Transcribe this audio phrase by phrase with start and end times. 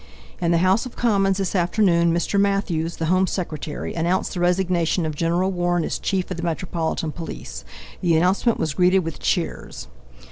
[0.41, 2.39] In the House of Commons this afternoon Mr.
[2.41, 5.53] Matthews, the Home Secretary, announced the resignation of Gen.
[5.53, 7.63] Warren as Chief of the Metropolitan Police.
[8.01, 9.89] The announcement was greeted with cheers.